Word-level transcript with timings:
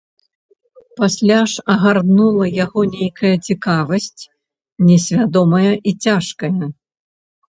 Пасля 0.99 1.35
ж 1.49 1.65
агарнула 1.73 2.47
яго 2.65 2.81
нейкая 2.93 3.33
цікавасць, 3.47 4.23
несвядомая 4.87 5.73
і 5.93 5.95
цяжкая. 6.07 6.69